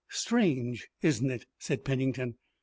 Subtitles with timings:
[0.09, 2.39] "Strange, isn't it?" said Pennington.